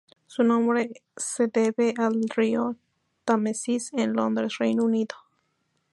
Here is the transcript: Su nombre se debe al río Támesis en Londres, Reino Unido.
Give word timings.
Su 0.25 0.43
nombre 0.43 0.89
se 1.15 1.45
debe 1.45 1.93
al 1.95 2.23
río 2.35 2.75
Támesis 3.23 3.91
en 3.93 4.13
Londres, 4.13 4.57
Reino 4.57 4.83
Unido. 4.85 5.15